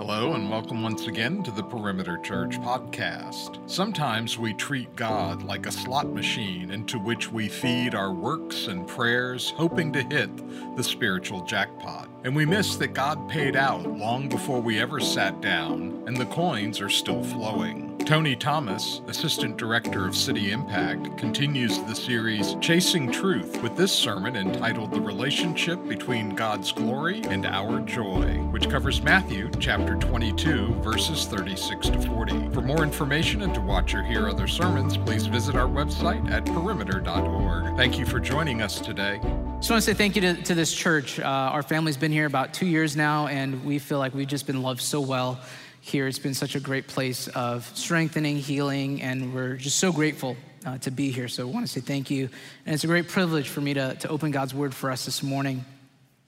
[0.00, 3.60] Hello, and welcome once again to the Perimeter Church podcast.
[3.68, 8.88] Sometimes we treat God like a slot machine into which we feed our works and
[8.88, 10.30] prayers, hoping to hit
[10.74, 12.08] the spiritual jackpot.
[12.24, 16.24] And we miss that God paid out long before we ever sat down, and the
[16.24, 17.89] coins are still flowing.
[18.10, 24.34] Tony Thomas, Assistant Director of City Impact, continues the series Chasing Truth with this sermon
[24.34, 31.26] entitled The Relationship Between God's Glory and Our Joy, which covers Matthew chapter 22, verses
[31.26, 32.48] 36 to 40.
[32.48, 36.44] For more information and to watch or hear other sermons, please visit our website at
[36.46, 37.76] perimeter.org.
[37.76, 39.20] Thank you for joining us today.
[39.58, 41.20] Just want to say thank you to, to this church.
[41.20, 44.48] Uh, our family's been here about two years now, and we feel like we've just
[44.48, 45.38] been loved so well
[45.80, 46.06] here.
[46.06, 50.78] It's been such a great place of strengthening, healing, and we're just so grateful uh,
[50.78, 51.28] to be here.
[51.28, 52.28] So I want to say thank you.
[52.66, 55.22] And it's a great privilege for me to, to open God's word for us this
[55.22, 55.64] morning.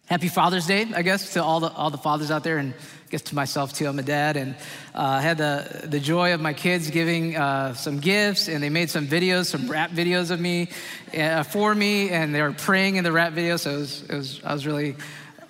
[0.06, 3.10] Happy Father's Day, I guess, to all the, all the fathers out there, and I
[3.10, 3.86] guess to myself too.
[3.86, 4.54] I'm a dad, and
[4.94, 8.68] uh, I had the, the joy of my kids giving uh, some gifts, and they
[8.68, 10.68] made some videos, some rap videos of me
[11.16, 13.60] uh, for me, and they were praying in the rap videos.
[13.60, 14.96] So it was, it was, I was really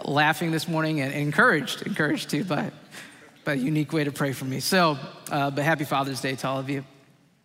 [0.04, 2.70] laughing this morning and encouraged, encouraged too by,
[3.44, 4.60] but unique way to pray for me.
[4.60, 4.98] So,
[5.30, 6.84] uh, but happy Father's Day to all of you.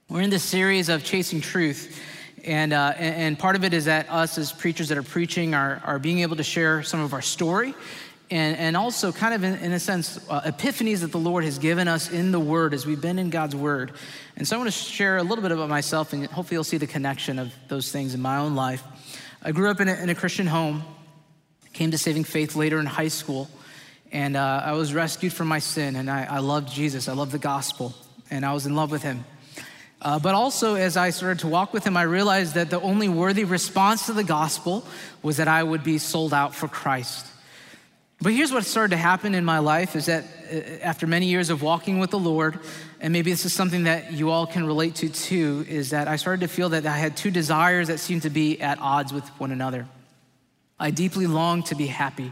[0.10, 2.00] We're in this series of chasing truth.
[2.44, 5.82] And, uh, and part of it is that us as preachers that are preaching are,
[5.84, 7.74] are being able to share some of our story
[8.30, 11.58] and, and also kind of in, in a sense uh, epiphanies that the lord has
[11.60, 13.94] given us in the word as we've been in god's word
[14.36, 16.78] and so i want to share a little bit about myself and hopefully you'll see
[16.78, 18.84] the connection of those things in my own life
[19.44, 20.84] i grew up in a, in a christian home
[21.72, 23.50] came to saving faith later in high school
[24.12, 27.08] and uh, I was rescued from my sin, and I, I, loved Jesus.
[27.08, 27.94] I loved the gospel,
[28.30, 29.26] and I was in love with him.
[30.02, 33.10] Uh, but also, as I started to walk with him, I realized that the only
[33.10, 34.86] worthy response to the gospel
[35.24, 37.26] was that I would be sold out for Christ.
[38.22, 41.50] But here's what started to happen in my life is that uh, after many years
[41.50, 42.60] of walking with the Lord,
[43.00, 46.16] and maybe this is something that you all can relate to too, is that I
[46.16, 49.28] started to feel that I had two desires that seemed to be at odds with
[49.40, 49.88] one another.
[50.80, 52.32] I deeply longed to be happy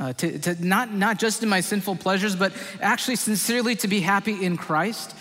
[0.00, 4.00] uh, to, to not, not just in my sinful pleasures, but actually sincerely to be
[4.00, 5.14] happy in Christ,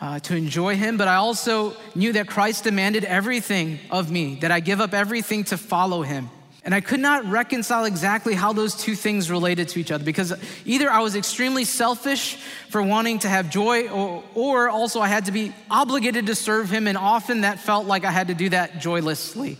[0.00, 0.96] uh, to enjoy Him.
[0.96, 5.44] But I also knew that Christ demanded everything of me, that I give up everything
[5.44, 6.30] to follow Him.
[6.64, 10.32] And I could not reconcile exactly how those two things related to each other because
[10.64, 12.36] either I was extremely selfish
[12.70, 16.70] for wanting to have joy, or, or also I had to be obligated to serve
[16.70, 19.58] Him, and often that felt like I had to do that joylessly.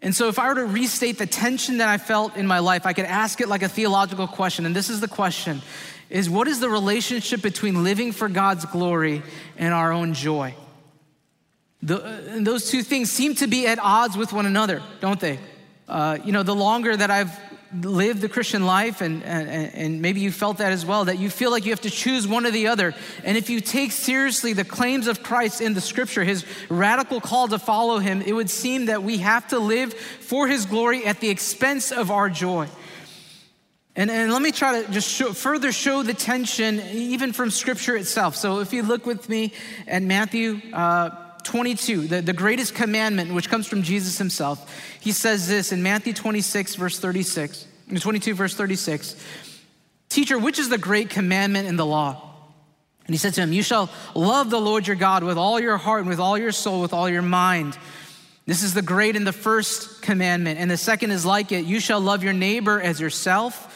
[0.00, 2.86] And so, if I were to restate the tension that I felt in my life,
[2.86, 4.64] I could ask it like a theological question.
[4.64, 5.62] And this is the question
[6.10, 9.22] is what is the relationship between living for God's glory
[9.56, 10.54] and our own joy?
[11.82, 15.38] The, uh, those two things seem to be at odds with one another, don't they?
[15.86, 17.38] Uh, you know, the longer that I've
[17.72, 21.28] live the Christian life, and, and, and maybe you felt that as well, that you
[21.28, 22.94] feel like you have to choose one or the other.
[23.24, 27.48] And if you take seriously the claims of Christ in the scripture, his radical call
[27.48, 31.20] to follow him, it would seem that we have to live for his glory at
[31.20, 32.68] the expense of our joy.
[33.96, 37.96] And, and let me try to just show, further show the tension, even from scripture
[37.96, 38.36] itself.
[38.36, 39.52] So if you look with me
[39.86, 40.60] at Matthew.
[40.72, 45.82] Uh, 22, the, the greatest commandment, which comes from Jesus himself, he says this in
[45.82, 47.66] Matthew 26, verse 36,
[48.00, 49.16] 22, verse 36
[50.08, 52.28] Teacher, which is the great commandment in the law?
[53.06, 55.78] And he said to him, You shall love the Lord your God with all your
[55.78, 57.78] heart and with all your soul, with all your mind.
[58.44, 60.60] This is the great and the first commandment.
[60.60, 63.74] And the second is like it you shall love your neighbor as yourself.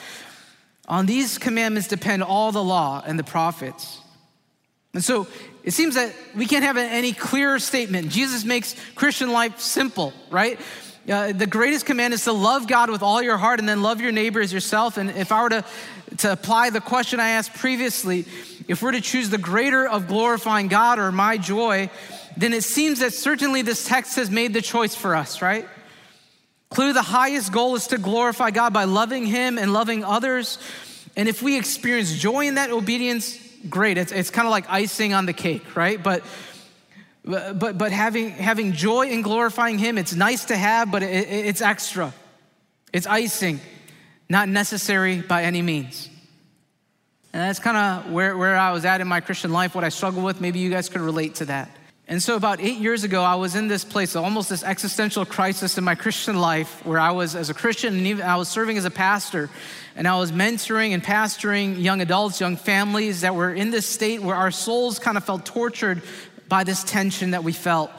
[0.87, 4.02] On these commandments depend all the law and the prophets.
[4.95, 5.27] And so
[5.65, 8.11] it seems that we can't have any clearer statement.
[8.11, 10.61] Jesus makes Christian life simple, right?
[11.09, 14.01] Uh, the greatest command is to love God with all your heart and then love
[14.01, 14.99] your neighbor as yourself.
[14.99, 15.65] And if I were to,
[16.19, 18.27] to apply the question I asked previously,
[18.69, 21.91] if we're to choose the greater of glorifying God or my joy,
[22.37, 25.67] then it seems that certainly this text has made the choice for us, right?
[26.71, 30.59] Clearly, the highest goal is to glorify God by loving Him and loving others.
[31.17, 33.39] And if we experience joy in that obedience,
[33.69, 33.99] great.
[33.99, 36.03] It's, it's kind of like icing on the cake, right?
[36.03, 36.25] But
[37.25, 41.61] but but having having joy in glorifying Him, it's nice to have, but it, it's
[41.61, 42.13] extra.
[42.93, 43.61] It's icing,
[44.29, 46.11] not necessary by any means.
[47.33, 49.89] And that's kind of where, where I was at in my Christian life, what I
[49.89, 50.41] struggle with.
[50.41, 51.71] Maybe you guys could relate to that.
[52.09, 55.79] And so, about eight years ago, I was in this place, almost this existential crisis
[55.79, 58.77] in my Christian life, where I was, as a Christian, and even I was serving
[58.77, 59.49] as a pastor,
[59.95, 64.21] and I was mentoring and pastoring young adults, young families that were in this state
[64.21, 66.03] where our souls kind of felt tortured
[66.49, 67.91] by this tension that we felt.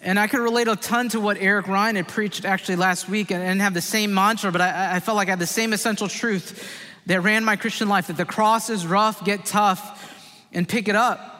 [0.00, 3.30] And I could relate a ton to what Eric Ryan had preached actually last week
[3.30, 5.72] and, and have the same mantra, but I, I felt like I had the same
[5.72, 6.68] essential truth
[7.06, 10.14] that ran my Christian life that the cross is rough, get tough,
[10.52, 11.37] and pick it up.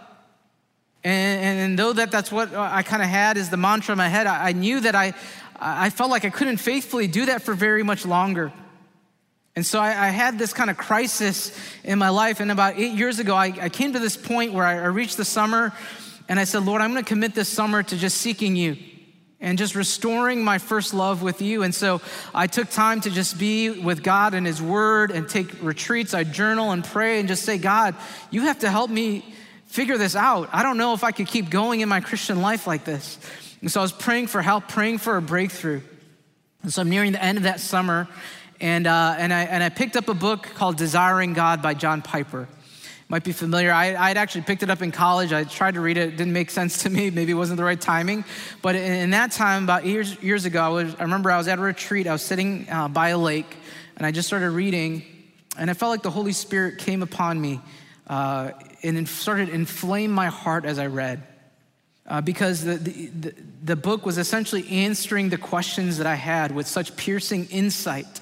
[1.05, 3.99] And, and, though that that's what uh, I kind of had as the mantra in
[3.99, 5.15] my head, I, I knew that I,
[5.61, 8.53] I felt like I couldn't faithfully do that for very much longer.
[9.55, 12.41] And so I, I, had this kind of crisis in my life.
[12.41, 15.17] And about eight years ago, I, I came to this point where I, I reached
[15.17, 15.73] the summer
[16.29, 18.77] and I said, Lord, I'm going to commit this summer to just seeking you
[19.41, 21.63] and just restoring my first love with you.
[21.63, 22.01] And so
[22.35, 26.15] I took time to just be with God and His Word and take retreats.
[26.15, 27.95] I journal and pray and just say, God,
[28.31, 29.25] you have to help me
[29.69, 30.49] figure this out.
[30.53, 33.19] I don't know if I could keep going in my Christian life like this.
[33.61, 35.81] And so I was praying for help, praying for a breakthrough.
[36.63, 38.09] And so I'm nearing the end of that summer,
[38.61, 42.03] and, uh, and, I, and I picked up a book called Desiring God by John
[42.03, 42.49] Piper
[43.09, 43.73] might be familiar.
[43.73, 45.33] I, I'd actually picked it up in college.
[45.33, 46.09] I tried to read it.
[46.09, 47.09] It didn't make sense to me.
[47.11, 48.25] Maybe it wasn't the right timing.
[48.61, 51.49] But in, in that time, about years, years ago, I, was, I remember I was
[51.49, 52.07] at a retreat.
[52.07, 53.57] I was sitting uh, by a lake,
[53.97, 55.05] and I just started reading.
[55.57, 57.61] And I felt like the Holy Spirit came upon me
[58.09, 58.51] uh,
[58.83, 61.23] and it started to inflame my heart as I read.
[62.07, 66.67] Uh, because the, the, the book was essentially answering the questions that I had with
[66.67, 68.21] such piercing insight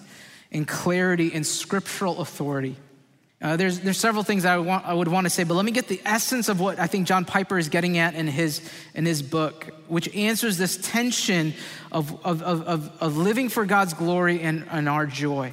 [0.50, 2.76] and clarity and scriptural authority.
[3.41, 5.70] Uh, there's, there's several things I, want, I would want to say, but let me
[5.70, 8.61] get the essence of what I think John Piper is getting at in his,
[8.94, 11.55] in his book, which answers this tension
[11.93, 15.53] of, of, of, of living for God's glory and, and our joy.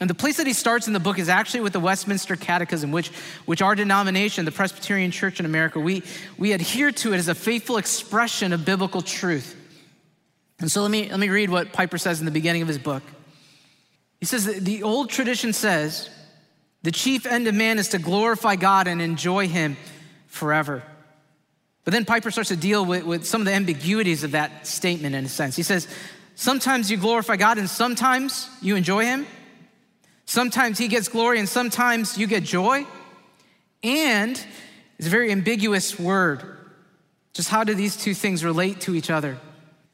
[0.00, 2.90] And the place that he starts in the book is actually with the Westminster Catechism,
[2.90, 3.08] which,
[3.46, 6.02] which our denomination, the Presbyterian Church in America, we,
[6.36, 9.56] we adhere to it as a faithful expression of biblical truth.
[10.58, 12.78] And so let me, let me read what Piper says in the beginning of his
[12.78, 13.02] book.
[14.18, 16.10] He says the old tradition says,
[16.84, 19.78] the chief end of man is to glorify God and enjoy Him
[20.26, 20.82] forever.
[21.84, 25.14] But then Piper starts to deal with, with some of the ambiguities of that statement
[25.14, 25.56] in a sense.
[25.56, 25.88] He says,
[26.34, 29.26] Sometimes you glorify God and sometimes you enjoy Him.
[30.26, 32.86] Sometimes He gets glory and sometimes you get joy.
[33.82, 34.40] And
[34.98, 36.42] it's a very ambiguous word.
[37.32, 39.38] Just how do these two things relate to each other?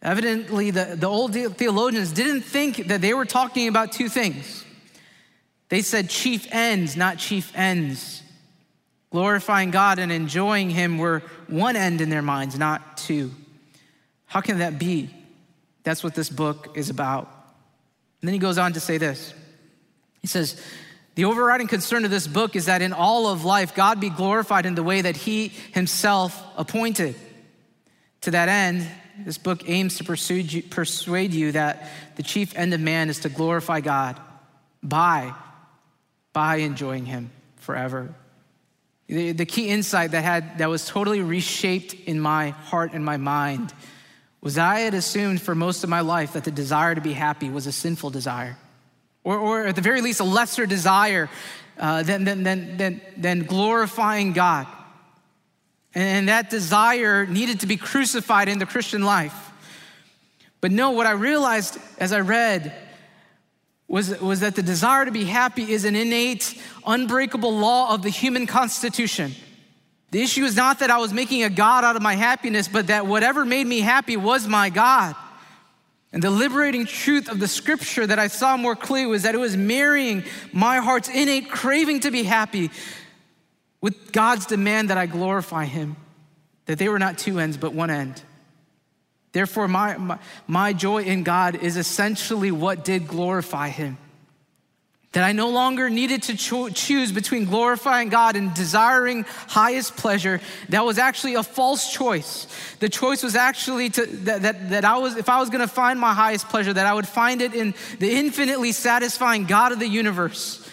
[0.02, 4.64] Evidently, the, the old theologians didn't think that they were talking about two things.
[5.68, 8.22] They said chief ends, not chief ends.
[9.10, 13.30] Glorifying God and enjoying Him were one end in their minds, not two.
[14.26, 15.10] How can that be?
[15.82, 17.24] That's what this book is about.
[18.20, 19.34] And then he goes on to say this
[20.20, 20.60] He says,
[21.14, 24.66] The overriding concern of this book is that in all of life, God be glorified
[24.66, 27.14] in the way that He Himself appointed.
[28.22, 28.86] To that end,
[29.24, 33.80] this book aims to persuade you, that the chief end of man is to glorify
[33.80, 34.20] God
[34.82, 35.34] by
[36.32, 38.14] by enjoying Him forever.
[39.06, 43.16] The, the key insight that, had, that was totally reshaped in my heart and my
[43.16, 43.74] mind
[44.40, 47.50] was I had assumed for most of my life that the desire to be happy
[47.50, 48.56] was a sinful desire,
[49.24, 51.28] or, or at the very least, a lesser desire
[51.78, 54.66] uh, than, than, than, than, than glorifying God.
[55.94, 59.50] And that desire needed to be crucified in the Christian life.
[60.60, 62.72] But no, what I realized as I read
[63.88, 68.10] was, was that the desire to be happy is an innate, unbreakable law of the
[68.10, 69.34] human constitution.
[70.12, 72.88] The issue is not that I was making a God out of my happiness, but
[72.88, 75.16] that whatever made me happy was my God.
[76.12, 79.38] And the liberating truth of the scripture that I saw more clearly was that it
[79.38, 82.70] was marrying my heart's innate craving to be happy
[83.80, 85.96] with God's demand that I glorify Him,
[86.66, 88.22] that they were not two ends, but one end.
[89.32, 90.18] Therefore, my, my,
[90.48, 93.96] my, joy in God is essentially what did glorify Him.
[95.12, 100.40] That I no longer needed to cho- choose between glorifying God and desiring highest pleasure.
[100.68, 102.46] That was actually a false choice.
[102.78, 105.98] The choice was actually to, that, that, that I was, if I was gonna find
[105.98, 109.88] my highest pleasure, that I would find it in the infinitely satisfying God of the
[109.88, 110.64] universe.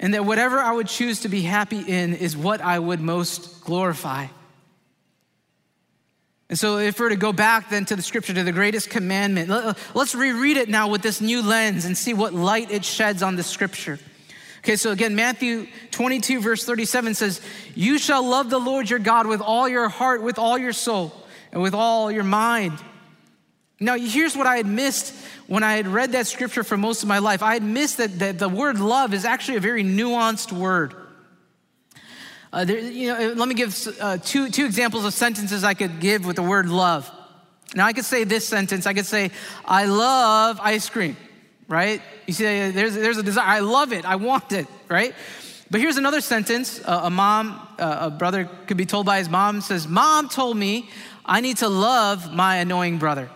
[0.00, 3.64] And that whatever I would choose to be happy in is what I would most
[3.64, 4.26] glorify.
[6.50, 9.50] And so, if we're to go back then to the scripture, to the greatest commandment,
[9.94, 13.36] let's reread it now with this new lens and see what light it sheds on
[13.36, 13.98] the scripture.
[14.60, 17.40] Okay, so again, Matthew 22, verse 37 says,
[17.74, 21.12] You shall love the Lord your God with all your heart, with all your soul,
[21.52, 22.78] and with all your mind.
[23.80, 25.14] Now, here's what I had missed
[25.46, 27.42] when I had read that scripture for most of my life.
[27.42, 30.94] I had missed that, that the word love is actually a very nuanced word.
[32.52, 36.00] Uh, there, you know, let me give uh, two, two examples of sentences I could
[36.00, 37.10] give with the word love.
[37.74, 39.30] Now, I could say this sentence I could say,
[39.64, 41.16] I love ice cream,
[41.68, 42.00] right?
[42.26, 43.44] You see, there's, there's a desire.
[43.46, 44.06] I love it.
[44.06, 45.14] I want it, right?
[45.70, 49.28] But here's another sentence uh, a mom, uh, a brother could be told by his
[49.28, 50.88] mom, says, Mom told me
[51.26, 53.28] I need to love my annoying brother.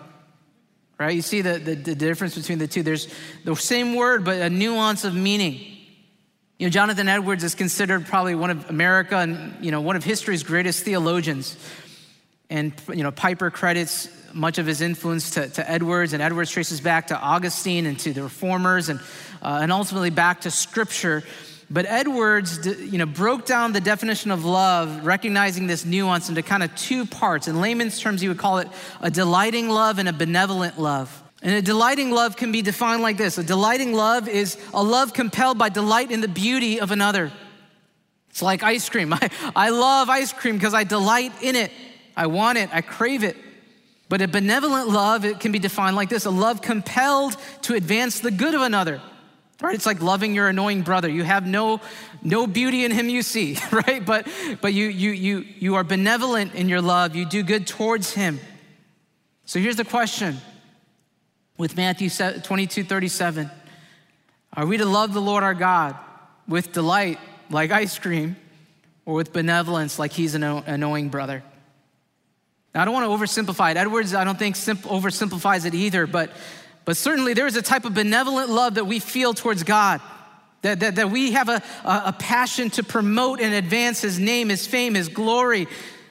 [0.99, 1.14] Right?
[1.14, 2.83] You see the, the, the difference between the two.
[2.83, 3.12] There's
[3.45, 5.71] the same word, but a nuance of meaning.
[6.62, 10.04] You know, Jonathan Edwards is considered probably one of America and, you know, one of
[10.04, 11.57] history's greatest theologians.
[12.50, 16.81] And, you know, Piper credits much of his influence to, to Edwards, and Edwards traces
[16.81, 19.00] back to Augustine and to the reformers and,
[19.42, 21.25] uh, and ultimately back to scripture.
[21.69, 26.62] But Edwards, you know, broke down the definition of love, recognizing this nuance into kind
[26.62, 27.49] of two parts.
[27.49, 28.69] In layman's terms, he would call it
[29.00, 31.21] a delighting love and a benevolent love.
[31.42, 35.12] And a delighting love can be defined like this a delighting love is a love
[35.12, 37.32] compelled by delight in the beauty of another.
[38.30, 39.12] It's like ice cream.
[39.12, 41.72] I, I love ice cream because I delight in it.
[42.16, 43.37] I want it, I crave it.
[44.08, 48.20] But a benevolent love, it can be defined like this a love compelled to advance
[48.20, 49.00] the good of another.
[49.61, 49.75] Right?
[49.75, 51.08] It's like loving your annoying brother.
[51.08, 51.80] You have no,
[52.20, 54.04] no beauty in him you see, right?
[54.04, 54.28] But,
[54.61, 57.14] but you, you, you, you are benevolent in your love.
[57.14, 58.40] You do good towards him.
[59.44, 60.40] So here's the question
[61.56, 63.50] with Matthew 22 37.
[64.54, 65.97] Are we to love the Lord our God
[66.47, 67.18] with delight
[67.50, 68.37] like ice cream
[69.04, 71.42] or with benevolence like he's an annoying brother?
[72.75, 73.76] Now, I don't want to oversimplify it.
[73.76, 76.30] Edwards, I don't think oversimplifies it either, but,
[76.85, 80.00] but certainly there is a type of benevolent love that we feel towards God.
[80.62, 84.64] That, that, that we have a, a passion to promote and advance his name, his
[84.64, 85.66] fame, his glory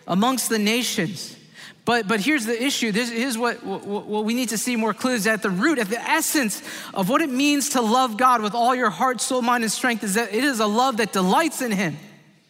[0.06, 1.38] amongst the nations.
[1.84, 2.92] But, but here's the issue.
[2.92, 5.80] This is what, what, what we need to see more clearly is at the root,
[5.80, 6.62] at the essence
[6.94, 10.04] of what it means to love God with all your heart, soul, mind, and strength
[10.04, 11.98] is that it is a love that delights in Him,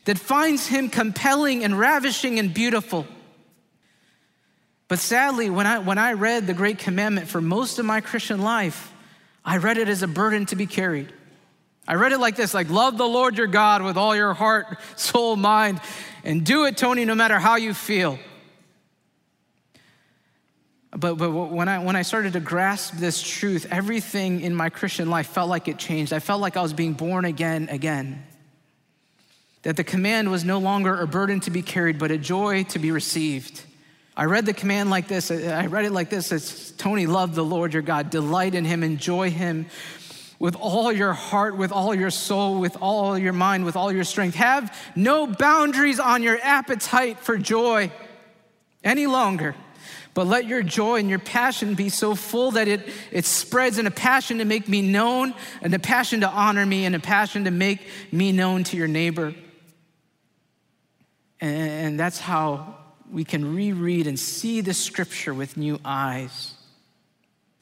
[0.06, 3.08] that finds Him compelling and ravishing and beautiful.
[4.90, 8.42] But sadly, when I, when I read the Great Commandment for most of my Christian
[8.42, 8.92] life,
[9.46, 11.12] I read it as a burden to be carried.
[11.88, 14.78] I read it like this like, love the Lord your God with all your heart,
[14.98, 15.80] soul, mind,
[16.26, 18.20] and do it, Tony, no matter how you feel.
[20.96, 25.10] But, but when, I, when I started to grasp this truth, everything in my Christian
[25.10, 26.12] life felt like it changed.
[26.12, 28.24] I felt like I was being born again, again.
[29.64, 32.80] That the command was no longer a burden to be carried, but a joy to
[32.80, 33.62] be received.
[34.18, 35.32] I read the command like this.
[35.32, 36.32] Uh, I read it like this.
[36.32, 39.68] It's Tony, love the Lord your God, delight in him, enjoy him
[40.40, 44.04] with all your heart, with all your soul, with all your mind, with all your
[44.04, 44.36] strength.
[44.36, 47.92] Have no boundaries on your appetite for joy
[48.84, 49.56] any longer.
[50.14, 53.88] But let your joy and your passion be so full that it, it spreads in
[53.88, 57.46] a passion to make me known, and a passion to honor me, and a passion
[57.46, 57.80] to make
[58.12, 59.34] me known to your neighbor.
[61.40, 62.76] And that's how
[63.12, 66.54] we can reread and see the scripture with new eyes.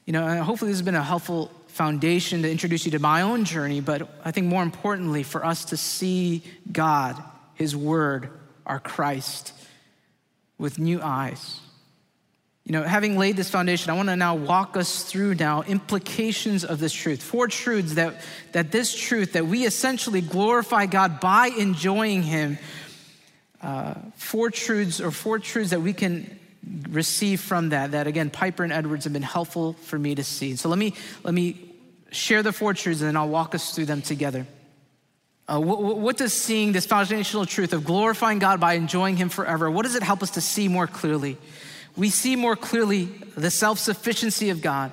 [0.04, 3.44] You know, hopefully, this has been a helpful foundation to introduce you to my own
[3.44, 7.22] journey, but I think more importantly, for us to see God,
[7.54, 8.28] His Word,
[8.66, 9.52] our Christ,
[10.58, 11.60] with new eyes.
[12.70, 16.64] You know, having laid this foundation, I want to now walk us through now implications
[16.64, 17.20] of this truth.
[17.20, 18.20] Four truths that,
[18.52, 22.58] that this truth, that we essentially glorify God by enjoying Him.
[23.60, 26.38] Uh, four truths or four truths that we can
[26.88, 30.54] receive from that, that again, Piper and Edwards have been helpful for me to see.
[30.54, 31.74] So let me, let me
[32.12, 34.46] share the four truths and then I'll walk us through them together.
[35.48, 39.68] Uh, what, what, does seeing this foundational truth of glorifying God by enjoying Him forever,
[39.68, 41.36] what does it help us to see more clearly?
[41.96, 43.04] We see more clearly
[43.36, 44.92] the self sufficiency of God,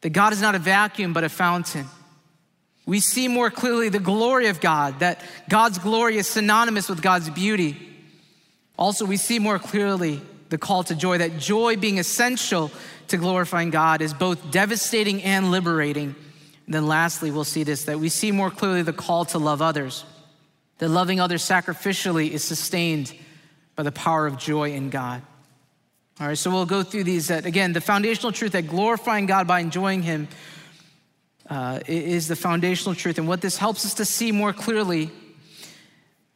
[0.00, 1.86] that God is not a vacuum, but a fountain.
[2.86, 7.28] We see more clearly the glory of God, that God's glory is synonymous with God's
[7.28, 7.76] beauty.
[8.78, 12.70] Also, we see more clearly the call to joy, that joy being essential
[13.08, 16.14] to glorifying God is both devastating and liberating.
[16.66, 19.62] And then lastly, we'll see this that we see more clearly the call to love
[19.62, 20.04] others,
[20.78, 23.12] that loving others sacrificially is sustained
[23.74, 25.22] by the power of joy in God.
[26.18, 27.28] All right, so we'll go through these.
[27.28, 30.28] That again, the foundational truth that glorifying God by enjoying Him
[31.50, 33.18] uh, is the foundational truth.
[33.18, 35.10] And what this helps us to see more clearly,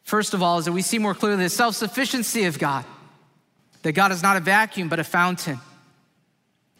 [0.03, 2.85] first of all, is that we see more clearly the self sufficiency of God,
[3.81, 5.59] that God is not a vacuum, but a fountain.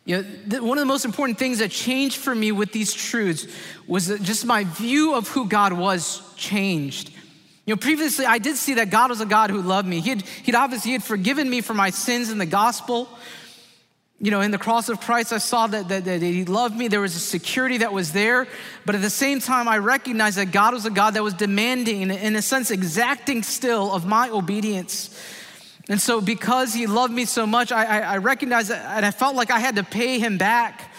[0.06, 3.48] You know, one of the most important things that changed for me with these truths
[3.88, 7.12] was that just my view of who God was changed.
[7.66, 10.00] You know, previously I did see that God was a God who loved me.
[10.00, 13.08] He'd, he'd obviously he had forgiven me for my sins in the gospel.
[14.20, 16.88] You know, in the cross of Christ, I saw that, that, that he loved me.
[16.88, 18.48] There was a security that was there.
[18.86, 22.04] But at the same time, I recognized that God was a God that was demanding,
[22.04, 25.20] and in a sense, exacting still of my obedience.
[25.90, 29.12] And so, because he loved me so much, I, I, I recognized that, and I
[29.12, 30.91] felt like I had to pay him back.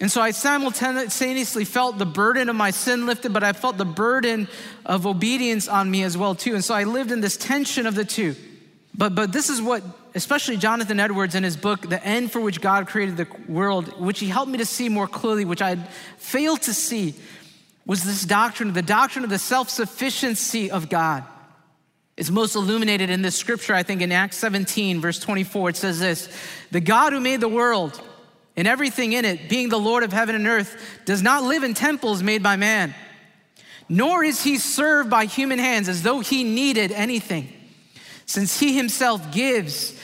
[0.00, 3.84] And so I simultaneously felt the burden of my sin lifted, but I felt the
[3.84, 4.48] burden
[4.84, 6.54] of obedience on me as well too.
[6.54, 8.34] And so I lived in this tension of the two.
[8.96, 9.82] But but this is what
[10.14, 14.20] especially Jonathan Edwards in his book The End for Which God Created the World, which
[14.20, 17.14] he helped me to see more clearly, which I had failed to see,
[17.86, 21.24] was this doctrine, the doctrine of the self sufficiency of God.
[22.16, 25.70] It's most illuminated in this scripture, I think, in Acts 17, verse 24.
[25.70, 26.28] It says this
[26.70, 28.00] The God who made the world
[28.56, 31.74] and everything in it, being the Lord of heaven and earth, does not live in
[31.74, 32.94] temples made by man,
[33.88, 37.52] nor is he served by human hands as though he needed anything,
[38.26, 39.98] since he himself gives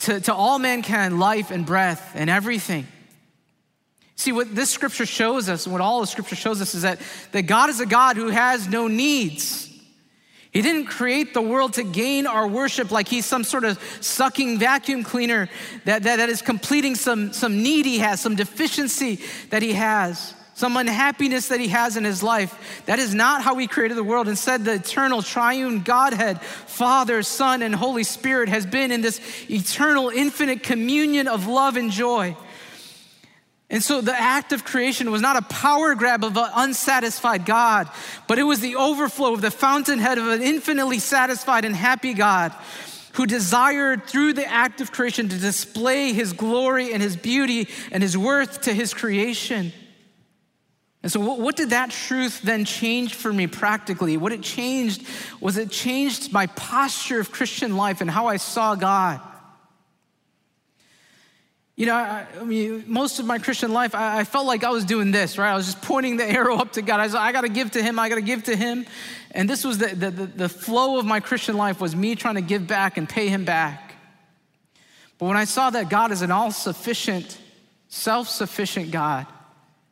[0.00, 2.86] to, to all mankind life and breath and everything.
[4.16, 7.00] See, what this scripture shows us, and what all the scripture shows us, is that,
[7.30, 9.67] that God is a God who has no needs.
[10.50, 14.58] He didn't create the world to gain our worship like he's some sort of sucking
[14.58, 15.48] vacuum cleaner
[15.84, 20.32] that, that, that is completing some, some need he has, some deficiency that he has,
[20.54, 22.82] some unhappiness that he has in his life.
[22.86, 24.26] That is not how he created the world.
[24.26, 30.08] Instead, the eternal triune Godhead, Father, Son, and Holy Spirit, has been in this eternal,
[30.08, 32.34] infinite communion of love and joy.
[33.70, 37.90] And so the act of creation was not a power grab of an unsatisfied God,
[38.26, 42.54] but it was the overflow of the fountainhead of an infinitely satisfied and happy God
[43.12, 48.02] who desired through the act of creation to display his glory and his beauty and
[48.02, 49.72] his worth to his creation.
[51.02, 54.16] And so, what, did that truth then change for me practically?
[54.16, 55.06] What it changed
[55.40, 59.20] was it changed my posture of Christian life and how I saw God.
[61.78, 64.70] You know, I, I, mean, most of my Christian life, I, I, felt like I
[64.70, 65.52] was doing this, right?
[65.52, 66.98] I was just pointing the arrow up to God.
[66.98, 68.84] I was like, I got to give to Him, I got to give to Him.
[69.30, 72.34] And this was the, the, the, the flow of my Christian life was me trying
[72.34, 73.94] to give back and pay Him back.
[75.18, 77.38] But when I saw that God is an all sufficient,
[77.86, 79.28] self sufficient God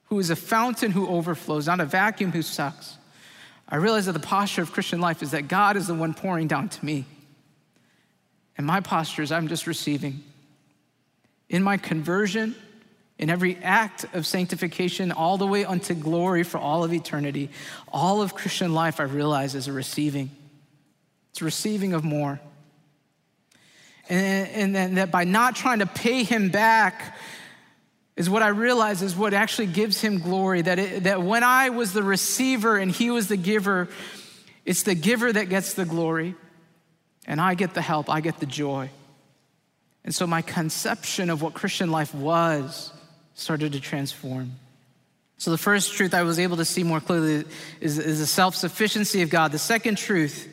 [0.07, 2.97] who is a fountain who overflows, not a vacuum who sucks,
[3.69, 6.49] I realized that the posture of Christian life is that God is the one pouring
[6.49, 7.05] down to me.
[8.59, 10.25] And my posture is I'm just receiving
[11.49, 12.55] in my conversion,
[13.19, 17.51] in every act of sanctification, all the way unto glory for all of eternity,
[17.93, 20.31] all of Christian life I realize is a receiving.
[21.31, 22.41] It's a receiving of more.
[24.09, 27.17] And, and that by not trying to pay him back,
[28.17, 30.63] is what I realize is what actually gives him glory.
[30.63, 33.89] That, it, that when I was the receiver and he was the giver,
[34.65, 36.35] it's the giver that gets the glory,
[37.27, 38.91] and I get the help, I get the joy.
[40.07, 42.93] And so my conception of what Christian life was
[43.35, 44.53] started to transform.
[45.37, 47.45] So the first truth I was able to see more clearly
[47.81, 49.53] is, is the self sufficiency of God.
[49.53, 50.49] The second truth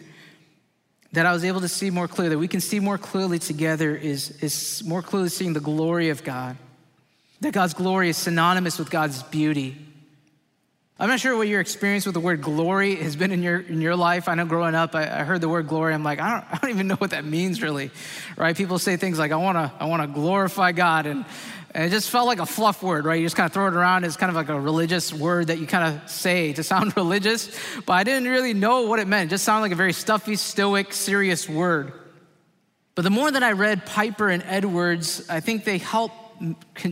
[1.14, 3.96] that I was able to see more clearly, that we can see more clearly together,
[3.96, 6.58] is, is more clearly seeing the glory of God.
[7.42, 9.78] That God's glory is synonymous with God's beauty.
[11.00, 13.82] I'm not sure what your experience with the word glory has been in your, in
[13.82, 14.30] your life.
[14.30, 15.92] I know growing up, I, I heard the word glory.
[15.94, 17.90] I'm like, I don't, I don't even know what that means really,
[18.38, 18.56] right?
[18.56, 21.08] People say things like, I want to I wanna glorify God.
[21.08, 21.26] And,
[21.72, 23.20] and it just felt like a fluff word, right?
[23.20, 25.58] You just kind of throw it around It's kind of like a religious word that
[25.58, 27.50] you kind of say to sound religious.
[27.88, 29.30] But I didn't really know what it meant.
[29.30, 31.92] It just sounded like a very stuffy, stoic, serious word.
[32.94, 36.12] But the more that I read Piper and Edwards, I think they help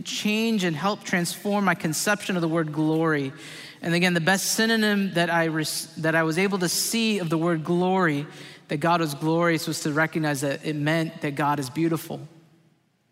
[0.04, 3.32] change and help transform my conception of the word glory.
[3.82, 5.48] And again, the best synonym that I,
[5.98, 8.26] that I was able to see of the word glory,
[8.68, 12.20] that God was glorious, was to recognize that it meant that God is beautiful.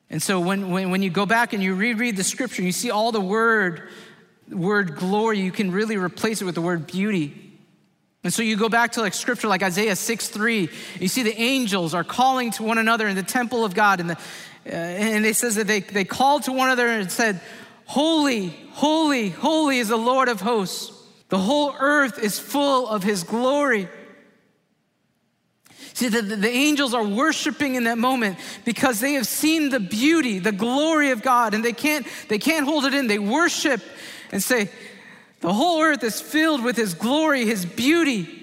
[0.09, 2.91] And so when, when, when you go back and you reread the scripture, you see
[2.91, 3.89] all the word,
[4.51, 7.51] word glory, you can really replace it with the word beauty.
[8.23, 10.69] And so you go back to like scripture like Isaiah 6 3,
[11.01, 14.11] you see the angels are calling to one another in the temple of God, and,
[14.11, 14.19] the,
[14.67, 17.41] uh, and it says that they, they called to one another and said,
[17.87, 20.93] Holy, holy, holy is the Lord of hosts.
[21.29, 23.89] The whole earth is full of his glory.
[25.95, 30.39] See, the, the, angels are worshiping in that moment because they have seen the beauty,
[30.39, 33.07] the glory of God, and they can't, they can't hold it in.
[33.07, 33.83] They worship
[34.33, 34.71] and say,
[35.41, 38.40] The whole earth is filled with his glory, his beauty.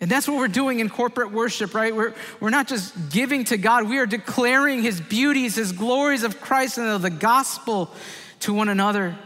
[0.00, 1.94] And that's what we're doing in corporate worship, right?
[1.94, 6.40] We're, we're not just giving to God, we are declaring His beauties, His glories of
[6.40, 7.90] Christ and of the gospel
[8.40, 9.16] to one another.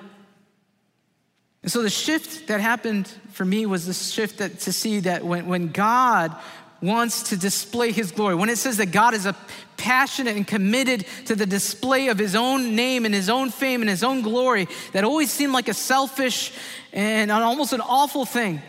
[1.63, 5.25] And so the shift that happened for me was the shift that, to see that
[5.25, 6.37] when, when God
[6.83, 9.37] wants to display His glory, when it says that God is a
[9.77, 13.89] passionate and committed to the display of His own name and His own fame and
[13.89, 16.53] His own glory, that always seemed like a selfish
[16.93, 18.61] and almost an awful thing.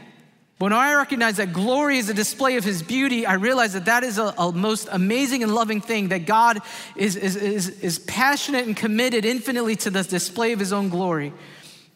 [0.57, 4.05] When I recognize that glory is a display of his beauty, I realize that that
[4.05, 6.59] is a, a most amazing and loving thing, that God
[6.95, 11.33] is, is, is, is passionate and committed infinitely to the display of his own glory,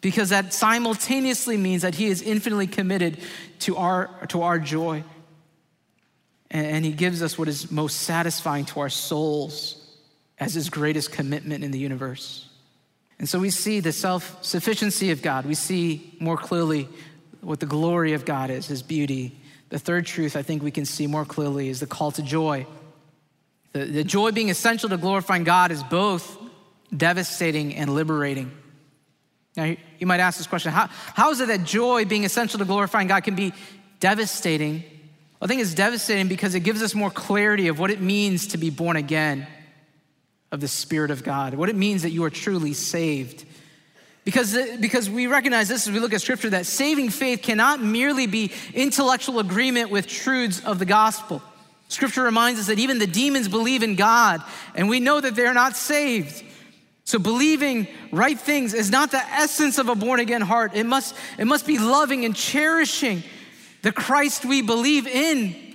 [0.02, 3.20] because that simultaneously means that he is infinitely committed
[3.60, 5.06] to our, to our joy.
[6.52, 9.78] And, and he gives us what is most satisfying to our souls
[10.38, 12.50] as his greatest commitment in the universe.
[13.20, 15.46] And so we see the self sufficiency of God.
[15.46, 16.88] We see more clearly
[17.42, 19.40] what the glory of God is, his beauty.
[19.70, 22.66] The third truth I think we can see more clearly is the call to joy.
[23.74, 26.38] The, the joy being essential to glorifying God is both
[26.96, 28.52] devastating and liberating.
[29.56, 32.66] Now, you might ask this question how, how is it that joy being essential to
[32.66, 33.54] glorifying God can be
[34.00, 34.84] devastating?
[35.40, 38.48] Well, I think it's devastating because it gives us more clarity of what it means
[38.48, 39.48] to be born again
[40.52, 43.46] of the Spirit of God, what it means that you are truly saved.
[44.30, 47.82] Because, uh, because we recognize this as we look at scripture that saving faith cannot
[47.82, 51.42] merely be intellectual agreement with truths of the gospel.
[51.88, 54.44] Scripture reminds us that even the demons believe in God,
[54.76, 56.44] and we know that they're not saved.
[57.06, 60.74] So believing right things is not the essence of a born again heart.
[60.76, 63.24] It must, it must be loving and cherishing
[63.82, 65.69] the Christ we believe in.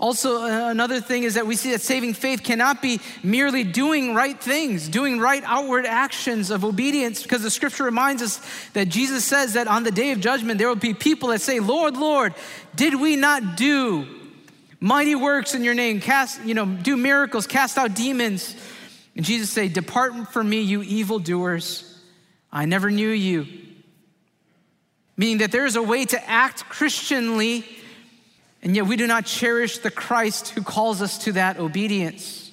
[0.00, 4.14] Also, uh, another thing is that we see that saving faith cannot be merely doing
[4.14, 8.40] right things, doing right outward actions of obedience, because the scripture reminds us
[8.72, 11.60] that Jesus says that on the day of judgment, there will be people that say,
[11.60, 12.34] Lord, Lord,
[12.74, 14.06] did we not do
[14.80, 18.56] mighty works in your name, cast, you know, do miracles, cast out demons?
[19.14, 22.02] And Jesus say, Depart from me, you evildoers.
[22.50, 23.46] I never knew you.
[25.18, 27.66] Meaning that there is a way to act Christianly,
[28.62, 32.50] and yet we do not cherish the Christ who calls us to that obedience.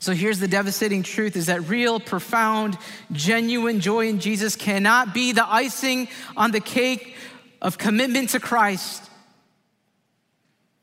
[0.00, 2.78] So here's the devastating truth is that real, profound,
[3.12, 7.16] genuine joy in Jesus cannot be the icing on the cake
[7.60, 9.04] of commitment to Christ.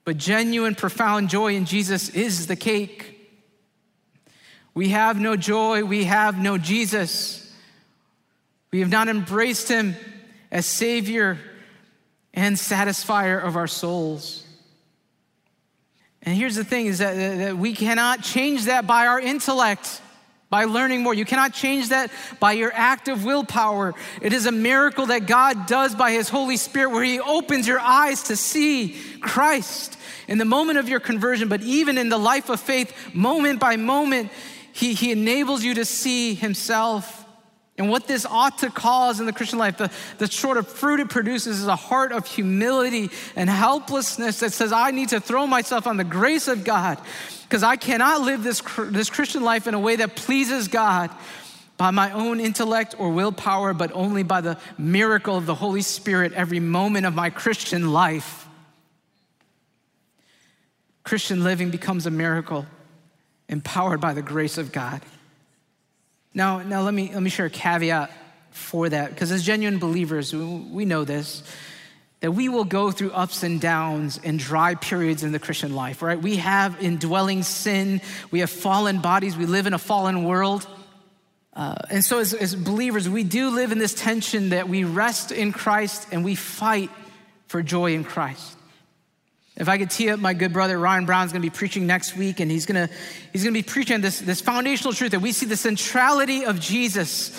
[0.04, 3.12] But genuine, profound joy in Jesus is the cake.
[4.74, 7.42] We have no joy, we have no Jesus.
[8.72, 9.96] We have not embraced him
[10.52, 11.40] as Savior
[12.36, 14.44] and satisfier of our souls.
[16.22, 20.02] And here's the thing is that, that we cannot change that by our intellect
[20.50, 21.14] by learning more.
[21.14, 23.94] You cannot change that by your act of willpower.
[24.22, 27.80] It is a miracle that God does by His Holy Spirit where He opens your
[27.80, 32.50] eyes to see Christ in the moment of your conversion, but even in the life
[32.50, 34.32] of faith, moment by moment,
[34.72, 37.25] he, he enables you to see himself.
[37.78, 41.02] And what this ought to cause in the Christian life, the, the sort of fruit
[41.02, 45.46] it produces is a heart of humility and helplessness that says, I need to throw
[45.46, 46.98] myself on the grace of God
[47.44, 51.12] because I cannot live this, this Christian life in a way that pleases God
[51.78, 56.32] by my own intellect or willpower, but only by the miracle of the Holy Spirit
[56.32, 58.48] every moment of my Christian life.
[61.04, 62.66] Christian living becomes a miracle
[63.50, 65.02] empowered by the grace of God.
[66.36, 68.12] Now, now let, me, let me share a caveat
[68.52, 71.44] for that, because as genuine believers, we know this
[72.22, 76.02] that we will go through ups and downs and dry periods in the Christian life,
[76.02, 76.20] right?
[76.20, 80.66] We have indwelling sin, we have fallen bodies, we live in a fallen world.
[81.54, 85.32] Uh, and so, as, as believers, we do live in this tension that we rest
[85.32, 86.90] in Christ and we fight
[87.48, 88.55] for joy in Christ.
[89.58, 92.40] If I could tee up my good brother Ryan Brown's gonna be preaching next week,
[92.42, 92.90] and he's gonna,
[93.32, 97.32] he's gonna be preaching this, this foundational truth that we see the centrality of Jesus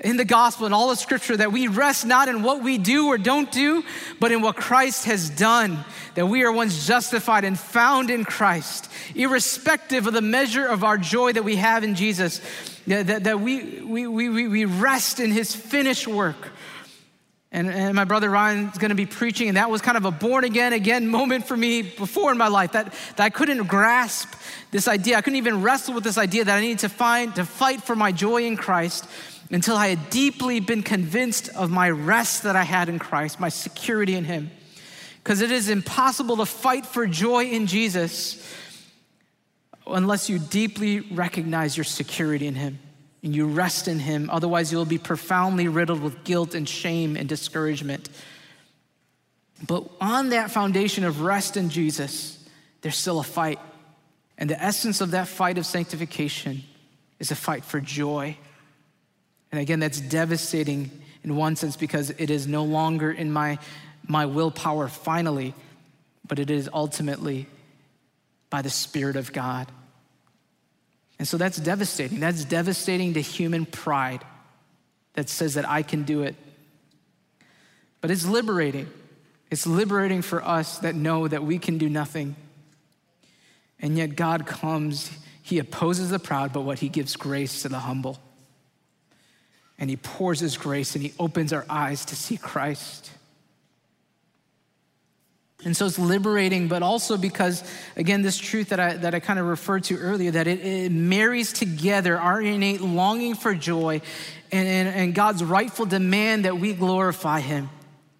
[0.00, 3.06] in the gospel and all of scripture that we rest not in what we do
[3.06, 3.82] or don't do,
[4.20, 8.90] but in what Christ has done, that we are once justified and found in Christ,
[9.14, 12.42] irrespective of the measure of our joy that we have in Jesus,
[12.86, 16.50] that, that, that we, we, we, we rest in his finished work.
[17.54, 20.42] And, and my brother Ryan's gonna be preaching, and that was kind of a born
[20.42, 24.34] again, again moment for me before in my life that, that I couldn't grasp
[24.72, 25.16] this idea.
[25.16, 27.94] I couldn't even wrestle with this idea that I needed to find, to fight for
[27.94, 29.06] my joy in Christ
[29.52, 33.50] until I had deeply been convinced of my rest that I had in Christ, my
[33.50, 34.50] security in Him.
[35.22, 38.44] Because it is impossible to fight for joy in Jesus
[39.86, 42.80] unless you deeply recognize your security in Him
[43.24, 44.28] and you rest in Him.
[44.30, 48.10] Otherwise, you'll be profoundly riddled with guilt and shame and discouragement.
[49.66, 52.38] But on that foundation of rest in Jesus,
[52.82, 53.58] there's still a fight.
[54.36, 56.64] And the essence of that fight of sanctification
[57.18, 58.36] is a fight for joy.
[59.50, 60.90] And again, that's devastating
[61.22, 63.58] in one sense because it is no longer in my,
[64.06, 65.54] my willpower finally,
[66.28, 67.46] but it is ultimately
[68.50, 69.66] by the Spirit of God.
[71.18, 72.20] And so that's devastating.
[72.20, 74.24] That's devastating to human pride
[75.14, 76.34] that says that I can do it.
[78.00, 78.88] But it's liberating.
[79.50, 82.36] It's liberating for us that know that we can do nothing.
[83.80, 85.10] And yet God comes,
[85.42, 88.18] He opposes the proud, but what He gives grace to the humble.
[89.78, 93.10] And He pours His grace and He opens our eyes to see Christ.
[95.64, 97.64] And so it's liberating, but also because,
[97.96, 100.92] again, this truth that I, that I kind of referred to earlier, that it, it
[100.92, 104.02] marries together our innate longing for joy
[104.52, 107.70] and, and, and God's rightful demand that we glorify Him.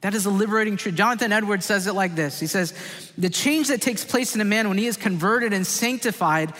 [0.00, 0.96] That is a liberating truth.
[0.96, 2.74] Jonathan Edwards says it like this He says,
[3.16, 6.52] The change that takes place in a man when he is converted and sanctified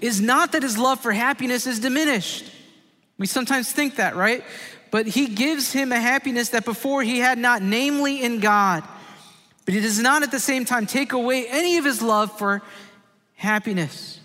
[0.00, 2.44] is not that his love for happiness is diminished.
[3.18, 4.44] We sometimes think that, right?
[4.90, 8.84] But he gives him a happiness that before he had not, namely in God.
[9.64, 12.62] But he does not at the same time take away any of his love for
[13.34, 14.18] happiness.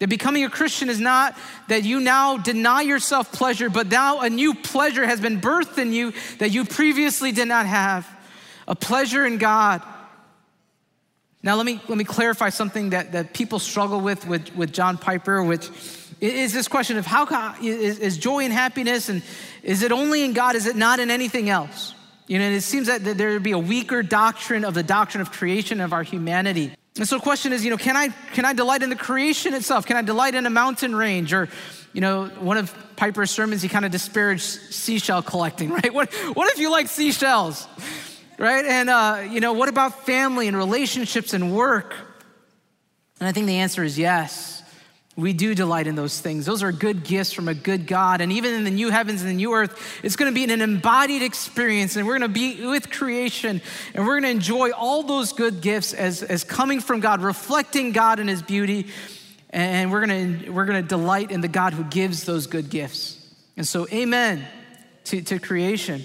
[0.00, 4.28] That becoming a Christian is not that you now deny yourself pleasure, but now a
[4.28, 8.08] new pleasure has been birthed in you that you previously did not have
[8.66, 9.82] a pleasure in God.
[11.42, 14.96] Now, let me, let me clarify something that, that people struggle with, with with John
[14.96, 15.68] Piper, which
[16.20, 19.22] is this question of how is, is joy and happiness, and
[19.62, 20.56] is it only in God?
[20.56, 21.94] Is it not in anything else?
[22.26, 25.30] You know, it seems that there would be a weaker doctrine of the doctrine of
[25.30, 26.72] creation of our humanity.
[26.96, 29.52] And so the question is, you know, can I can I delight in the creation
[29.52, 29.84] itself?
[29.84, 31.32] Can I delight in a mountain range?
[31.32, 31.48] Or,
[31.92, 35.92] you know, one of Piper's sermons, he kind of disparaged seashell collecting, right?
[35.92, 37.66] What, what if you like seashells?
[38.38, 38.64] Right?
[38.64, 41.94] And uh, you know, what about family and relationships and work?
[43.20, 44.62] And I think the answer is yes.
[45.16, 46.44] We do delight in those things.
[46.44, 48.20] Those are good gifts from a good God.
[48.20, 50.60] And even in the new heavens and the new earth, it's going to be an
[50.60, 51.94] embodied experience.
[51.94, 53.62] And we're going to be with creation.
[53.94, 57.92] And we're going to enjoy all those good gifts as, as coming from God, reflecting
[57.92, 58.88] God and His beauty.
[59.50, 62.68] And we're going to, we're going to delight in the God who gives those good
[62.68, 63.16] gifts.
[63.56, 64.44] And so, amen
[65.04, 66.04] to, to creation.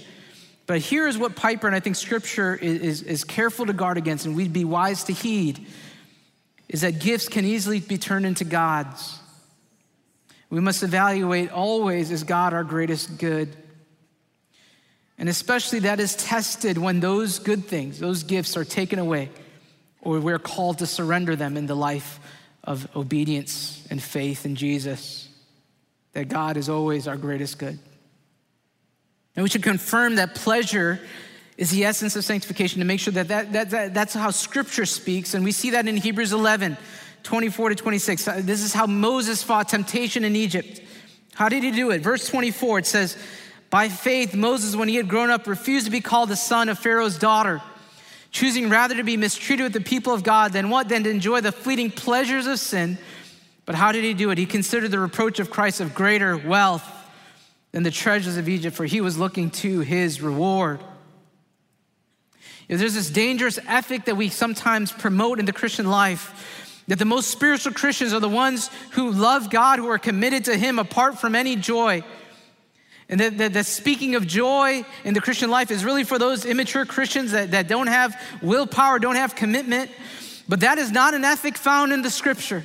[0.68, 3.98] But here is what Piper and I think Scripture is, is, is careful to guard
[3.98, 5.66] against, and we'd be wise to heed
[6.70, 9.18] is that gifts can easily be turned into gods.
[10.50, 13.48] We must evaluate always is God our greatest good?
[15.18, 19.30] And especially that is tested when those good things, those gifts are taken away,
[20.00, 22.20] or we're called to surrender them in the life
[22.62, 25.28] of obedience and faith in Jesus.
[26.12, 27.80] That God is always our greatest good.
[29.34, 31.00] And we should confirm that pleasure
[31.60, 34.86] is the essence of sanctification to make sure that, that, that, that that's how scripture
[34.86, 35.34] speaks.
[35.34, 36.78] And we see that in Hebrews 11,
[37.22, 38.26] 24 to 26.
[38.26, 40.80] Uh, this is how Moses fought temptation in Egypt.
[41.34, 42.00] How did he do it?
[42.00, 43.18] Verse 24, it says,
[43.68, 46.78] By faith, Moses, when he had grown up, refused to be called the son of
[46.78, 47.60] Pharaoh's daughter,
[48.30, 50.88] choosing rather to be mistreated with the people of God than what?
[50.88, 52.96] Than to enjoy the fleeting pleasures of sin.
[53.66, 54.38] But how did he do it?
[54.38, 56.90] He considered the reproach of Christ of greater wealth
[57.72, 60.80] than the treasures of Egypt, for he was looking to his reward.
[62.78, 67.30] There's this dangerous ethic that we sometimes promote in the Christian life that the most
[67.30, 71.34] spiritual Christians are the ones who love God, who are committed to Him apart from
[71.34, 72.04] any joy.
[73.08, 76.86] And that, that, speaking of joy in the Christian life is really for those immature
[76.86, 79.90] Christians that, that don't have willpower, don't have commitment.
[80.48, 82.64] But that is not an ethic found in the scripture.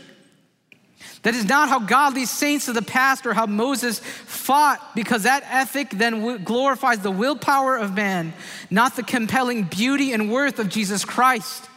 [1.26, 5.44] That is not how godly saints of the past or how Moses fought, because that
[5.50, 8.32] ethic then glorifies the willpower of man,
[8.70, 11.68] not the compelling beauty and worth of Jesus Christ.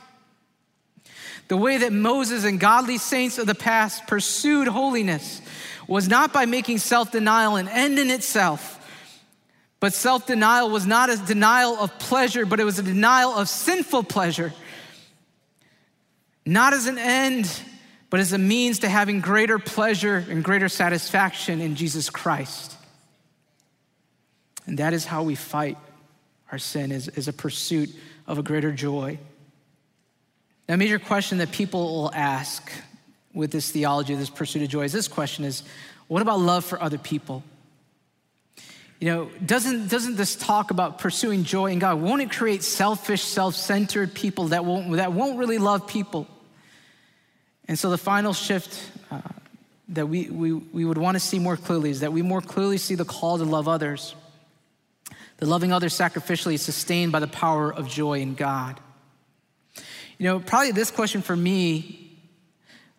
[1.49, 5.41] The way that Moses and godly saints of the past pursued holiness
[5.87, 8.75] was not by making self denial an end in itself.
[9.81, 13.49] But self denial was not a denial of pleasure, but it was a denial of
[13.49, 14.53] sinful pleasure.
[16.45, 17.63] Not as an end,
[18.11, 22.75] but as a means to having greater pleasure and greater satisfaction in Jesus Christ.
[24.67, 25.79] And that is how we fight
[26.51, 27.91] our sin, is, is a pursuit
[28.27, 29.19] of a greater joy.
[30.69, 32.71] Now, a major question that people will ask
[33.35, 35.63] with this theology, this pursuit of joy, is this question is,
[36.07, 37.43] what about love for other people?
[39.01, 43.23] You know, doesn't, doesn't this talk about pursuing joy in God, won't it create selfish,
[43.23, 46.27] self-centered people that won't, that won't really love people?
[47.69, 49.21] And so the final shift uh,
[49.91, 52.79] that we, we, we would want to see more clearly is that we more clearly
[52.79, 54.15] see the call to love others.
[55.37, 58.81] The loving others sacrificially is sustained by the power of joy in God.
[60.19, 62.09] You know, probably this question for me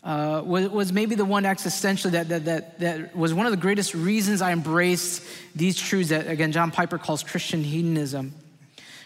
[0.04, 3.58] uh, was, was, maybe the one existentially that, that, that, that was one of the
[3.58, 5.22] greatest reasons I embraced
[5.54, 8.34] these truths that, again, John Piper calls Christian hedonism.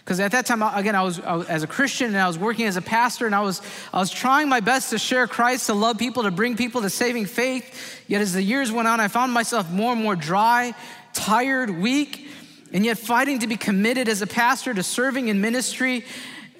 [0.03, 2.37] Because at that time, again, I was, I was, as a Christian and I was
[2.37, 3.61] working as a pastor and I was,
[3.93, 6.89] I was trying my best to share Christ, to love people, to bring people to
[6.89, 8.03] saving faith.
[8.07, 10.75] Yet as the years went on, I found myself more and more dry,
[11.13, 12.27] tired, weak,
[12.73, 16.03] and yet fighting to be committed as a pastor to serving in ministry.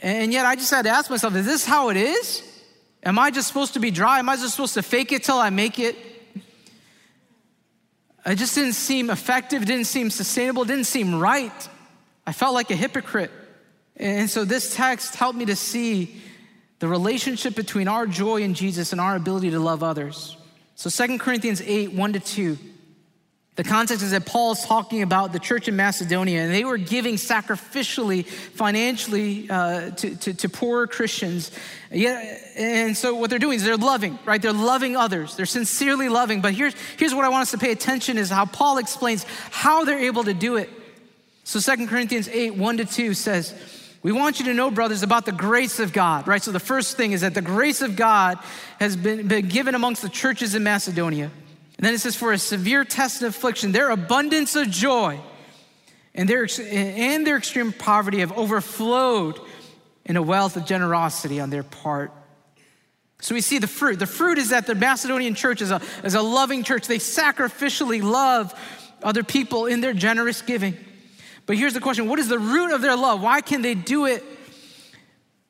[0.02, 2.44] And yet I just had to ask myself, is this how it is?
[3.04, 4.20] Am I just supposed to be dry?
[4.20, 5.98] Am I just supposed to fake it till I make it?
[8.26, 11.52] It just didn't seem effective, didn't seem sustainable, didn't seem right.
[12.26, 13.32] I felt like a hypocrite.
[13.98, 16.22] And so this text helped me to see
[16.80, 20.36] the relationship between our joy in Jesus and our ability to love others.
[20.76, 22.58] So 2 Corinthians 8, 1 to 2.
[23.56, 26.80] The context is that Paul is talking about the church in Macedonia, and they were
[26.80, 31.52] giving sacrificially, financially uh, to, to, to poor Christians.
[31.92, 32.20] Yeah,
[32.56, 34.42] and so what they're doing is they're loving, right?
[34.42, 35.36] They're loving others.
[35.36, 36.42] They're sincerely loving.
[36.42, 39.86] But here's, here's what I want us to pay attention is how Paul explains how
[39.86, 40.70] they're able to do it.
[41.44, 43.54] So 2 Corinthians 8, 1 to 2 says,
[44.02, 46.44] we want you to know, brothers, about the grace of God, right?
[46.44, 48.38] So the first thing is that the grace of God
[48.80, 51.32] has been, been given amongst the churches in Macedonia.
[51.78, 55.20] And then it says, for a severe test and affliction, their abundance of joy
[56.14, 59.40] and their, and their extreme poverty have overflowed
[60.06, 62.12] in a wealth of generosity on their part.
[63.22, 64.00] So we see the fruit.
[64.00, 66.88] The fruit is that the Macedonian church is a, is a loving church.
[66.88, 68.54] They sacrificially love
[69.02, 70.78] other people in their generous giving.
[71.46, 73.22] But here's the question what is the root of their love?
[73.22, 74.24] Why can they do it?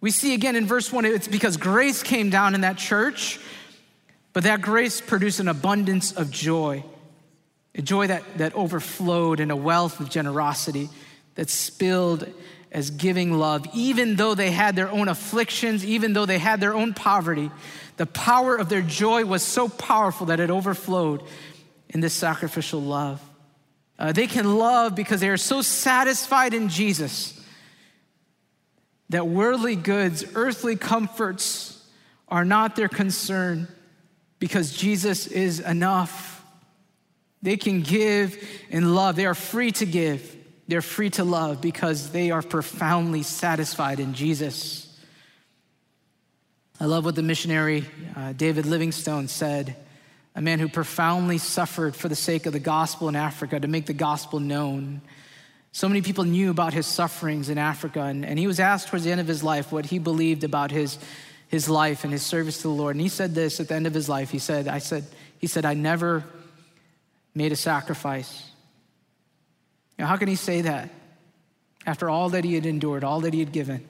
[0.02, 3.40] We see again in verse one, it's because grace came down in that church.
[4.34, 6.84] But that grace produced an abundance of joy,
[7.76, 10.90] a joy that, that overflowed in a wealth of generosity
[11.36, 12.28] that spilled
[12.72, 16.74] as giving love, even though they had their own afflictions, even though they had their
[16.74, 17.52] own poverty.
[17.98, 21.22] The power of their joy was so powerful that it overflowed
[21.90, 23.22] in this sacrificial love.
[23.98, 27.40] Uh, they can love because they are so satisfied in Jesus
[29.10, 31.88] that worldly goods, earthly comforts
[32.28, 33.68] are not their concern
[34.40, 36.44] because Jesus is enough.
[37.42, 39.16] They can give and love.
[39.16, 40.36] They are free to give.
[40.68, 44.90] They're free to love because they are profoundly satisfied in Jesus.
[46.80, 49.76] I love what the missionary uh, David Livingstone said,
[50.36, 53.86] a man who profoundly suffered for the sake of the gospel in Africa to make
[53.86, 55.02] the gospel known.
[55.72, 59.06] So many people knew about his sufferings in Africa, and, and he was asked towards
[59.06, 60.98] the end of his life what he believed about his
[61.54, 62.96] his life and his service to the Lord.
[62.96, 64.32] And he said this at the end of his life.
[64.32, 65.06] He said, I said,
[65.38, 66.24] he said, I never
[67.36, 68.50] made a sacrifice.
[70.00, 70.90] Now, how can he say that
[71.86, 73.88] after all that he had endured, all that he had given?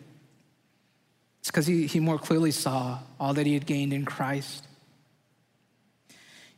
[1.39, 4.67] It's because he, he more clearly saw all that he had gained in Christ.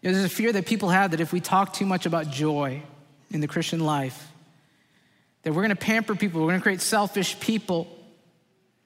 [0.05, 2.83] Know, there's a fear that people have that if we talk too much about joy
[3.31, 4.31] in the Christian life,
[5.41, 7.87] that we're going to pamper people, we're going to create selfish people.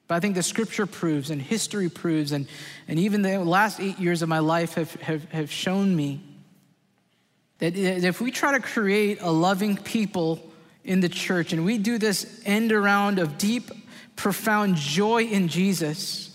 [0.08, 2.48] But I think the scripture proves and history proves, and,
[2.88, 6.22] and even the last eight years of my life have, have, have shown me
[7.58, 10.40] that if we try to create a loving people
[10.84, 13.70] in the church and we do this end around of deep,
[14.16, 16.34] profound joy in Jesus,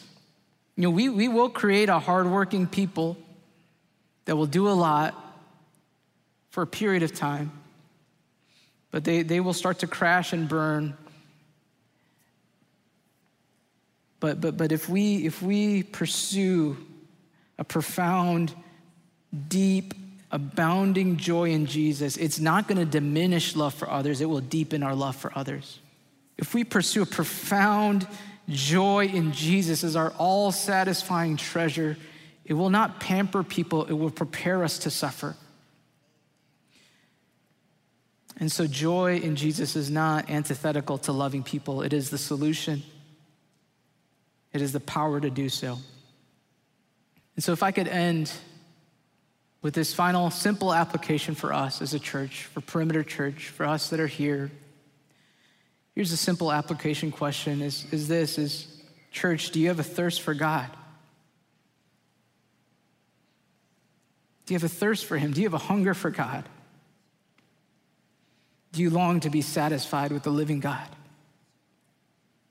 [0.75, 3.17] you know, we, we will create a hardworking people
[4.25, 5.15] that will do a lot
[6.49, 7.51] for a period of time,
[8.91, 10.95] but they, they will start to crash and burn
[14.25, 16.77] But, but, but if, we, if we pursue
[17.59, 18.53] a profound,
[19.47, 19.93] deep,
[20.31, 24.81] abounding joy in Jesus, it's not going to diminish love for others, it will deepen
[24.81, 25.79] our love for others.
[26.39, 28.07] If we pursue a profound
[28.49, 31.95] joy in Jesus as our all satisfying treasure,
[32.45, 35.35] it will not pamper people, it will prepare us to suffer.
[38.37, 42.83] And so, joy in Jesus is not antithetical to loving people, it is the solution.
[44.53, 45.77] It is the power to do so.
[47.35, 48.31] And so, if I could end
[49.61, 53.89] with this final simple application for us as a church, for Perimeter Church, for us
[53.89, 54.51] that are here,
[55.95, 58.67] here's a simple application question is, is this is
[59.11, 60.69] church, do you have a thirst for God?
[64.45, 65.31] Do you have a thirst for Him?
[65.31, 66.47] Do you have a hunger for God?
[68.71, 70.87] Do you long to be satisfied with the living God?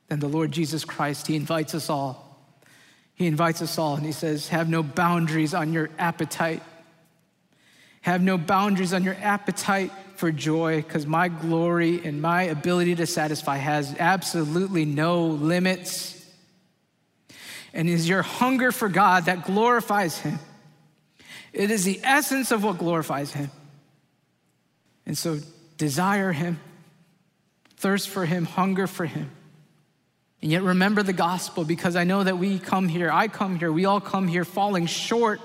[0.08, 1.26] Then the Lord Jesus Christ.
[1.26, 2.24] He invites us all.
[3.14, 6.62] He invites us all and he says, Have no boundaries on your appetite.
[8.00, 13.06] Have no boundaries on your appetite for joy, because my glory and my ability to
[13.06, 16.24] satisfy has absolutely no limits.
[17.72, 20.38] And is your hunger for God that glorifies Him.
[21.54, 23.50] It is the essence of what glorifies Him.
[25.06, 25.38] And so
[25.78, 26.58] desire Him,
[27.76, 29.30] thirst for Him, hunger for Him.
[30.42, 33.72] And yet remember the gospel because I know that we come here, I come here,
[33.72, 35.40] we all come here falling short,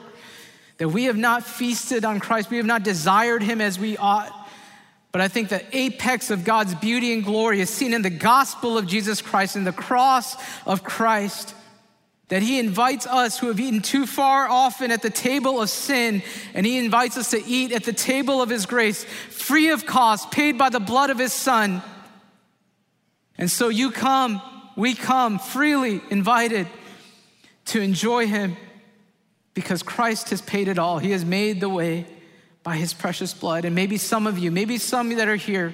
[0.77, 4.33] that we have not feasted on Christ, we have not desired him as we ought.
[5.11, 8.77] But I think the apex of God's beauty and glory is seen in the gospel
[8.77, 11.55] of Jesus Christ, in the cross of Christ.
[12.29, 16.23] That he invites us who have eaten too far often at the table of sin,
[16.53, 20.31] and he invites us to eat at the table of his grace, free of cost,
[20.31, 21.81] paid by the blood of his son.
[23.37, 24.41] And so you come
[24.79, 26.65] we come freely invited
[27.65, 28.55] to enjoy Him
[29.53, 30.99] because Christ has paid it all.
[30.99, 32.05] He has made the way
[32.63, 33.65] by His precious blood.
[33.65, 35.73] And maybe some of you, maybe some that are here,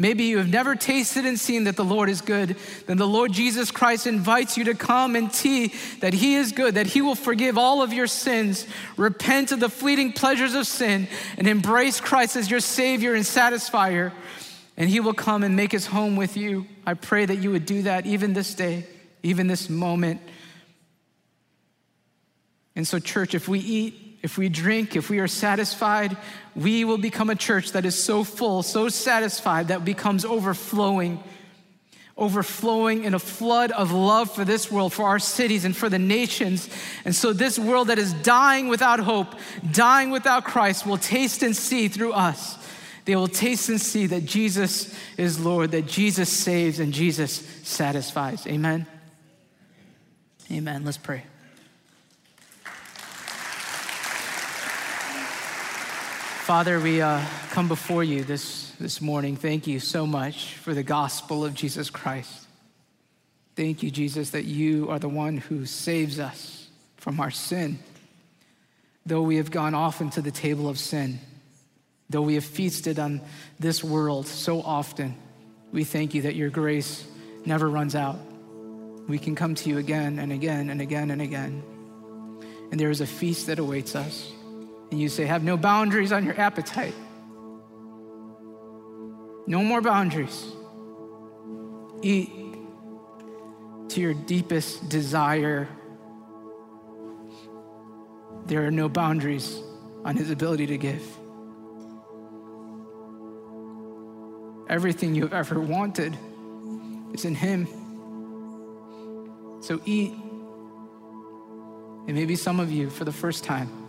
[0.00, 2.54] Maybe you have never tasted and seen that the Lord is good.
[2.86, 6.76] Then the Lord Jesus Christ invites you to come and see that He is good,
[6.76, 8.64] that He will forgive all of your sins,
[8.96, 14.12] repent of the fleeting pleasures of sin, and embrace Christ as your Savior and satisfier.
[14.76, 16.66] And He will come and make His home with you.
[16.86, 18.86] I pray that you would do that even this day,
[19.24, 20.20] even this moment.
[22.76, 26.16] And so, church, if we eat if we drink, if we are satisfied,
[26.56, 31.22] we will become a church that is so full, so satisfied, that becomes overflowing,
[32.16, 36.00] overflowing in a flood of love for this world, for our cities, and for the
[36.00, 36.68] nations.
[37.04, 39.36] And so, this world that is dying without hope,
[39.70, 42.56] dying without Christ, will taste and see through us.
[43.04, 48.46] They will taste and see that Jesus is Lord, that Jesus saves and Jesus satisfies.
[48.46, 48.86] Amen.
[50.50, 50.84] Amen.
[50.84, 51.22] Let's pray.
[56.48, 59.36] Father, we uh, come before you this, this morning.
[59.36, 62.46] Thank you so much for the gospel of Jesus Christ.
[63.54, 67.78] Thank you, Jesus, that you are the one who saves us from our sin.
[69.04, 71.18] Though we have gone off into the table of sin,
[72.08, 73.20] though we have feasted on
[73.60, 75.16] this world so often,
[75.70, 77.06] we thank you that your grace
[77.44, 78.16] never runs out.
[79.06, 81.62] We can come to you again and again and again and again.
[82.70, 84.32] And there is a feast that awaits us.
[84.90, 86.94] And you say, have no boundaries on your appetite.
[89.46, 90.46] No more boundaries.
[92.02, 92.30] Eat
[93.88, 95.68] to your deepest desire.
[98.46, 99.60] There are no boundaries
[100.04, 101.02] on his ability to give.
[104.68, 106.16] Everything you've ever wanted
[107.14, 107.66] is in him.
[109.62, 110.12] So eat.
[112.06, 113.87] And maybe some of you, for the first time,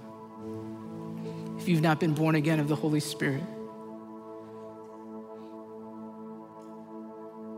[1.60, 3.44] if you've not been born again of the Holy Spirit.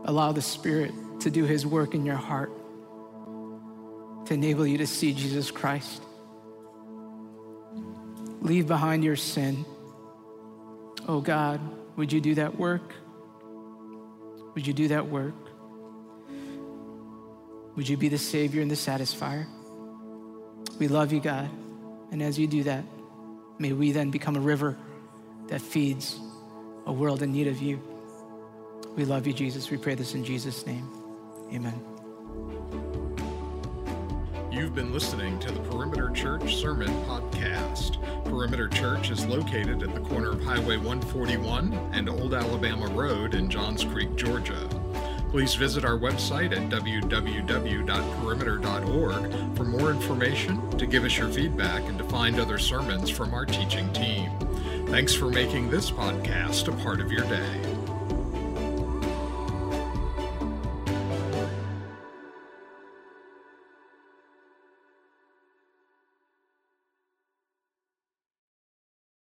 [0.04, 2.50] Allow the Spirit to do His work in your heart
[4.26, 6.02] to enable you to see Jesus Christ.
[8.40, 9.64] Leave behind your sin.
[11.06, 11.60] Oh God,
[11.96, 12.94] would you do that work?
[14.54, 15.34] Would you do that work?
[17.76, 19.46] Would you be the Savior and the satisfier?
[20.80, 21.48] We love you, God.
[22.10, 22.84] And as you do that,
[23.62, 24.76] May we then become a river
[25.46, 26.18] that feeds
[26.84, 27.80] a world in need of you.
[28.96, 29.70] We love you, Jesus.
[29.70, 30.90] We pray this in Jesus' name.
[31.52, 31.80] Amen.
[34.50, 38.02] You've been listening to the Perimeter Church Sermon Podcast.
[38.24, 43.48] Perimeter Church is located at the corner of Highway 141 and Old Alabama Road in
[43.48, 44.68] Johns Creek, Georgia.
[45.32, 51.96] Please visit our website at www.perimeter.org for more information, to give us your feedback, and
[51.96, 54.30] to find other sermons from our teaching team.
[54.88, 57.71] Thanks for making this podcast a part of your day.